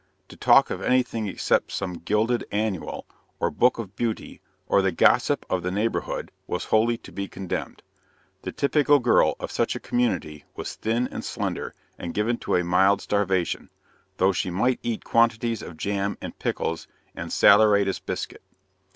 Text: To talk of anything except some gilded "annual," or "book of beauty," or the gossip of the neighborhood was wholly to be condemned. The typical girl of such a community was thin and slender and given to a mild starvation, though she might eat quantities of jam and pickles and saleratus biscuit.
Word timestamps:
To 0.29 0.35
talk 0.35 0.71
of 0.71 0.81
anything 0.81 1.27
except 1.27 1.71
some 1.71 1.93
gilded 1.99 2.43
"annual," 2.51 3.05
or 3.39 3.51
"book 3.51 3.77
of 3.77 3.95
beauty," 3.95 4.41
or 4.67 4.81
the 4.81 4.91
gossip 4.91 5.45
of 5.47 5.61
the 5.61 5.69
neighborhood 5.69 6.31
was 6.47 6.65
wholly 6.65 6.97
to 6.97 7.11
be 7.11 7.27
condemned. 7.27 7.83
The 8.41 8.51
typical 8.51 8.97
girl 8.97 9.35
of 9.39 9.51
such 9.51 9.75
a 9.75 9.79
community 9.79 10.43
was 10.55 10.73
thin 10.73 11.07
and 11.11 11.23
slender 11.23 11.75
and 11.99 12.15
given 12.15 12.39
to 12.39 12.55
a 12.55 12.63
mild 12.63 12.99
starvation, 13.03 13.69
though 14.17 14.31
she 14.31 14.49
might 14.49 14.79
eat 14.81 15.03
quantities 15.03 15.61
of 15.61 15.77
jam 15.77 16.17
and 16.19 16.39
pickles 16.39 16.87
and 17.13 17.31
saleratus 17.31 17.99
biscuit. 18.03 18.41